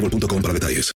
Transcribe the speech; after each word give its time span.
boostmobile.com 0.00 0.42
para 0.42 0.54
detalles. 0.54 0.92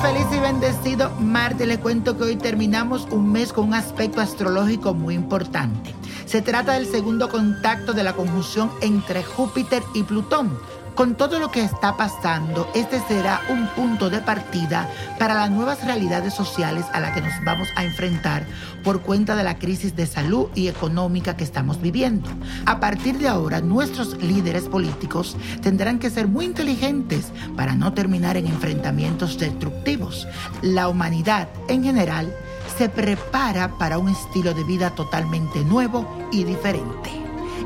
Feliz 0.00 0.26
y 0.32 0.38
bendecido 0.38 1.10
Marte. 1.20 1.66
Le 1.66 1.78
cuento 1.78 2.16
que 2.16 2.24
hoy 2.24 2.36
terminamos 2.36 3.06
un 3.10 3.30
mes 3.30 3.52
con 3.52 3.68
un 3.68 3.74
aspecto 3.74 4.20
astrológico 4.20 4.94
muy 4.94 5.14
importante. 5.14 5.94
Se 6.24 6.40
trata 6.40 6.72
del 6.72 6.86
segundo 6.86 7.28
contacto 7.28 7.92
de 7.92 8.02
la 8.02 8.14
conjunción 8.14 8.70
entre 8.80 9.22
Júpiter 9.22 9.82
y 9.94 10.02
Plutón. 10.02 10.58
Con 11.00 11.14
todo 11.14 11.38
lo 11.38 11.50
que 11.50 11.64
está 11.64 11.96
pasando, 11.96 12.70
este 12.74 13.00
será 13.08 13.40
un 13.48 13.68
punto 13.68 14.10
de 14.10 14.20
partida 14.20 14.86
para 15.18 15.32
las 15.32 15.50
nuevas 15.50 15.82
realidades 15.82 16.34
sociales 16.34 16.84
a 16.92 17.00
las 17.00 17.14
que 17.14 17.22
nos 17.22 17.32
vamos 17.42 17.68
a 17.74 17.84
enfrentar 17.84 18.44
por 18.84 19.00
cuenta 19.00 19.34
de 19.34 19.42
la 19.42 19.58
crisis 19.58 19.96
de 19.96 20.04
salud 20.04 20.48
y 20.54 20.68
económica 20.68 21.38
que 21.38 21.44
estamos 21.44 21.80
viviendo. 21.80 22.28
A 22.66 22.80
partir 22.80 23.16
de 23.16 23.28
ahora, 23.28 23.62
nuestros 23.62 24.22
líderes 24.22 24.64
políticos 24.64 25.38
tendrán 25.62 26.00
que 26.00 26.10
ser 26.10 26.28
muy 26.28 26.44
inteligentes 26.44 27.32
para 27.56 27.74
no 27.74 27.94
terminar 27.94 28.36
en 28.36 28.46
enfrentamientos 28.46 29.38
destructivos. 29.38 30.28
La 30.60 30.90
humanidad 30.90 31.48
en 31.68 31.82
general 31.82 32.30
se 32.76 32.90
prepara 32.90 33.78
para 33.78 33.96
un 33.96 34.10
estilo 34.10 34.52
de 34.52 34.64
vida 34.64 34.90
totalmente 34.90 35.64
nuevo 35.64 36.28
y 36.30 36.44
diferente. 36.44 37.10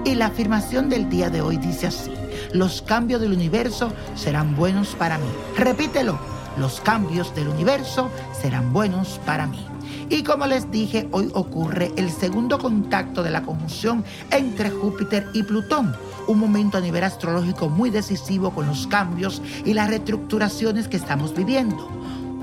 Y 0.04 0.14
la 0.14 0.26
afirmación 0.26 0.88
del 0.88 1.08
día 1.08 1.30
de 1.30 1.40
hoy 1.40 1.56
dice 1.56 1.88
así, 1.88 2.12
los 2.54 2.82
cambios 2.82 3.20
del 3.20 3.32
universo 3.32 3.92
serán 4.14 4.56
buenos 4.56 4.94
para 4.94 5.18
mí. 5.18 5.26
Repítelo, 5.58 6.18
los 6.56 6.80
cambios 6.80 7.34
del 7.34 7.48
universo 7.48 8.10
serán 8.40 8.72
buenos 8.72 9.20
para 9.26 9.46
mí. 9.46 9.66
Y 10.08 10.22
como 10.22 10.46
les 10.46 10.70
dije, 10.70 11.08
hoy 11.10 11.30
ocurre 11.34 11.92
el 11.96 12.10
segundo 12.10 12.58
contacto 12.58 13.22
de 13.24 13.30
la 13.30 13.42
conjunción 13.42 14.04
entre 14.30 14.70
Júpiter 14.70 15.26
y 15.32 15.42
Plutón, 15.42 15.96
un 16.28 16.38
momento 16.38 16.78
a 16.78 16.80
nivel 16.80 17.02
astrológico 17.02 17.68
muy 17.68 17.90
decisivo 17.90 18.50
con 18.50 18.66
los 18.66 18.86
cambios 18.86 19.42
y 19.64 19.74
las 19.74 19.88
reestructuraciones 19.88 20.86
que 20.86 20.96
estamos 20.96 21.34
viviendo. 21.34 21.90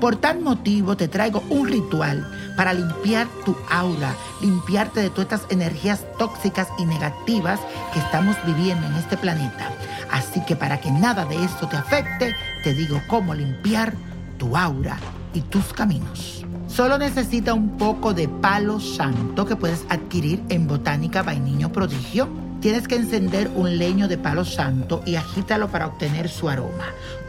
Por 0.02 0.16
tal 0.16 0.40
motivo 0.40 0.96
te 0.96 1.06
traigo 1.06 1.44
un 1.48 1.68
ritual 1.68 2.28
para 2.56 2.74
limpiar 2.74 3.28
tu 3.44 3.54
aura, 3.70 4.16
limpiarte 4.40 4.98
de 4.98 5.10
todas 5.10 5.26
estas 5.26 5.42
energías 5.48 6.04
tóxicas 6.18 6.66
y 6.76 6.86
negativas 6.86 7.60
que 7.92 8.00
estamos 8.00 8.34
viviendo 8.44 8.84
en 8.88 8.94
este 8.94 9.16
planeta. 9.16 9.70
Así 10.10 10.44
que 10.44 10.56
para 10.56 10.80
que 10.80 10.90
nada 10.90 11.24
de 11.24 11.44
esto 11.44 11.68
te 11.68 11.76
afecte, 11.76 12.34
te 12.64 12.74
digo 12.74 13.00
cómo 13.06 13.32
limpiar 13.32 13.94
tu 14.38 14.56
aura 14.56 14.98
y 15.34 15.40
tus 15.42 15.72
caminos. 15.72 16.44
Solo 16.66 16.98
necesita 16.98 17.54
un 17.54 17.76
poco 17.76 18.12
de 18.12 18.26
palo 18.26 18.80
santo 18.80 19.46
que 19.46 19.54
puedes 19.54 19.86
adquirir 19.88 20.42
en 20.48 20.66
Botánica 20.66 21.22
Vainiño 21.22 21.70
Prodigio. 21.70 22.28
Tienes 22.60 22.88
que 22.88 22.96
encender 22.96 23.52
un 23.54 23.78
leño 23.78 24.08
de 24.08 24.18
palo 24.18 24.44
santo 24.44 25.00
y 25.06 25.14
agítalo 25.14 25.68
para 25.68 25.86
obtener 25.86 26.28
su 26.28 26.48
aroma. 26.48 26.86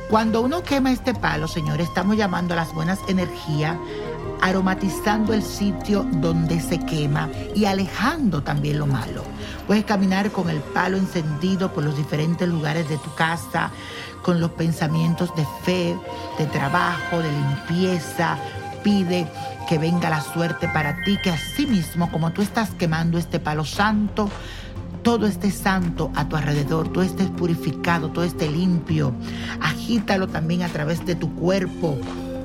Cuando 0.10 0.42
uno 0.42 0.64
quema 0.64 0.92
este 0.92 1.14
palo, 1.14 1.48
señores, 1.48 1.88
estamos 1.88 2.18
llamando 2.18 2.54
a 2.54 2.58
las 2.58 2.74
buenas 2.74 3.00
energías, 3.08 3.78
aromatizando 4.42 5.34
el 5.34 5.42
sitio 5.42 6.04
donde 6.04 6.60
se 6.60 6.80
quema 6.80 7.30
y 7.56 7.66
alejando 7.66 8.44
también 8.44 8.80
lo 8.80 8.86
malo. 8.86 9.24
Puedes 9.66 9.86
caminar 9.86 10.32
con 10.32 10.50
el 10.50 10.60
palo 10.60 10.98
encendido 10.98 11.74
por 11.74 11.84
los 11.84 11.98
diferentes 11.98 12.48
lugares 12.48 12.88
de 12.90 12.98
tu 12.98 13.14
casa, 13.16 13.72
con 14.22 14.40
los 14.40 14.52
pensamientos 14.52 15.34
de 15.36 15.46
fe, 15.64 15.98
de 16.38 16.46
trabajo, 16.48 17.20
de 17.20 17.32
limpieza. 17.32 18.38
Pide 18.84 19.28
que 19.68 19.78
venga 19.78 20.10
la 20.10 20.22
suerte 20.22 20.68
para 20.68 21.02
ti, 21.04 21.18
que 21.24 21.32
así 21.32 21.66
mismo 21.66 22.12
como 22.12 22.32
tú 22.34 22.42
estás 22.42 22.72
quemando 22.72 23.18
este 23.18 23.40
palo 23.40 23.64
santo, 23.64 24.30
todo 25.04 25.28
esté 25.28 25.52
santo 25.52 26.12
a 26.16 26.28
tu 26.28 26.38
alrededor, 26.38 26.92
todo 26.92 27.04
esté 27.04 27.26
purificado, 27.26 28.10
todo 28.10 28.24
esté 28.24 28.50
limpio. 28.50 29.14
Agítalo 29.62 30.28
también 30.28 30.64
a 30.64 30.70
través 30.70 31.06
de 31.06 31.16
tu 31.16 31.34
cuerpo, 31.36 31.98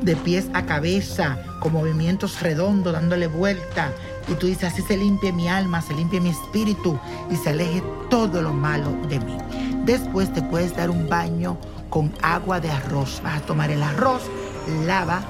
de 0.02 0.16
pies 0.16 0.48
a 0.52 0.66
cabeza, 0.66 1.38
con 1.60 1.72
movimientos 1.72 2.42
redondos, 2.42 2.92
dándole 2.92 3.28
vuelta. 3.28 3.92
Y 4.28 4.34
tú 4.34 4.46
dices, 4.48 4.72
así 4.72 4.82
se 4.82 4.96
limpie 4.96 5.32
mi 5.32 5.48
alma, 5.48 5.80
se 5.80 5.94
limpie 5.94 6.20
mi 6.20 6.30
espíritu 6.30 6.98
y 7.30 7.36
se 7.36 7.50
aleje 7.50 7.82
todo 8.10 8.42
lo 8.42 8.52
malo 8.52 8.90
de 9.08 9.20
mí. 9.20 9.36
Después 9.84 10.32
te 10.32 10.42
puedes 10.42 10.76
dar 10.76 10.90
un 10.90 11.08
baño 11.08 11.56
con 11.88 12.12
agua 12.22 12.60
de 12.60 12.70
arroz. 12.70 13.20
Vas 13.22 13.38
a 13.38 13.46
tomar 13.46 13.70
el 13.70 13.82
arroz, 13.82 14.22
lava 14.84 15.22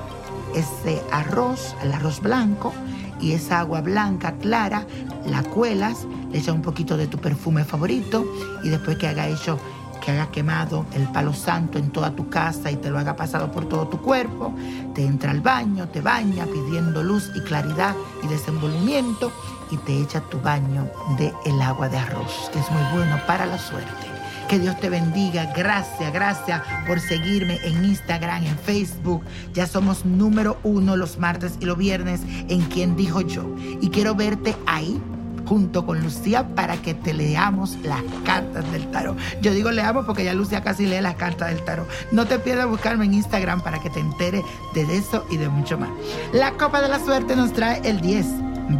ese 0.54 1.02
arroz, 1.10 1.74
el 1.82 1.92
arroz 1.92 2.20
blanco, 2.20 2.72
y 3.20 3.32
esa 3.32 3.60
agua 3.60 3.80
blanca 3.80 4.32
clara 4.38 4.86
la 5.26 5.42
cuelas, 5.42 6.06
le 6.30 6.38
echas 6.38 6.54
un 6.54 6.62
poquito 6.62 6.96
de 6.96 7.06
tu 7.06 7.18
perfume 7.18 7.64
favorito 7.64 8.24
y 8.62 8.68
después 8.68 8.96
que 8.96 9.08
haga 9.08 9.28
hecho, 9.28 9.58
que 10.04 10.12
haga 10.12 10.30
quemado 10.30 10.86
el 10.94 11.04
palo 11.08 11.34
santo 11.34 11.78
en 11.78 11.90
toda 11.90 12.14
tu 12.14 12.28
casa 12.28 12.70
y 12.70 12.76
te 12.76 12.90
lo 12.90 12.98
haga 12.98 13.16
pasado 13.16 13.50
por 13.50 13.68
todo 13.68 13.88
tu 13.88 14.00
cuerpo, 14.00 14.54
te 14.94 15.04
entra 15.04 15.30
al 15.30 15.40
baño, 15.40 15.88
te 15.88 16.00
baña 16.00 16.46
pidiendo 16.46 17.02
luz 17.02 17.30
y 17.34 17.40
claridad 17.40 17.94
y 18.22 18.28
desenvolvimiento 18.28 19.32
y 19.70 19.76
te 19.78 20.00
echa 20.00 20.20
tu 20.20 20.40
baño 20.40 20.88
de 21.18 21.32
el 21.44 21.60
agua 21.60 21.88
de 21.88 21.98
arroz, 21.98 22.50
que 22.52 22.58
es 22.58 22.70
muy 22.70 22.82
bueno 22.94 23.18
para 23.26 23.46
la 23.46 23.58
suerte. 23.58 24.17
Que 24.48 24.58
Dios 24.58 24.80
te 24.80 24.88
bendiga. 24.88 25.52
Gracias, 25.54 26.10
gracias 26.10 26.62
por 26.86 27.00
seguirme 27.00 27.58
en 27.64 27.84
Instagram, 27.84 28.46
en 28.46 28.58
Facebook. 28.58 29.22
Ya 29.52 29.66
somos 29.66 30.06
número 30.06 30.58
uno 30.62 30.96
los 30.96 31.18
martes 31.18 31.58
y 31.60 31.66
los 31.66 31.76
viernes 31.76 32.22
en 32.48 32.62
Quien 32.62 32.96
Dijo 32.96 33.20
Yo. 33.20 33.44
Y 33.82 33.90
quiero 33.90 34.14
verte 34.14 34.56
ahí 34.64 35.02
junto 35.44 35.84
con 35.84 36.02
Lucía 36.02 36.46
para 36.54 36.76
que 36.78 36.94
te 36.94 37.12
leamos 37.12 37.76
las 37.82 38.02
cartas 38.24 38.70
del 38.72 38.90
tarot. 38.90 39.18
Yo 39.42 39.52
digo 39.52 39.70
leamos 39.70 40.06
porque 40.06 40.24
ya 40.24 40.32
Lucía 40.32 40.62
casi 40.62 40.86
lee 40.86 41.02
las 41.02 41.16
cartas 41.16 41.48
del 41.48 41.62
tarot. 41.64 41.88
No 42.10 42.26
te 42.26 42.38
pierdas 42.38 42.68
buscarme 42.68 43.04
en 43.04 43.14
Instagram 43.14 43.62
para 43.62 43.80
que 43.80 43.90
te 43.90 44.00
entere 44.00 44.42
de 44.74 44.96
eso 44.96 45.26
y 45.30 45.36
de 45.36 45.50
mucho 45.50 45.76
más. 45.76 45.90
La 46.32 46.52
copa 46.52 46.80
de 46.80 46.88
la 46.88 47.04
suerte 47.04 47.36
nos 47.36 47.52
trae 47.52 47.82
el 47.84 48.00
10, 48.00 48.26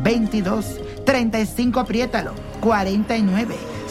22, 0.02 0.80
35, 1.04 1.80
apriétalo, 1.80 2.32
49. 2.60 3.77